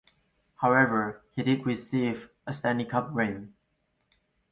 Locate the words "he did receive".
1.29-2.31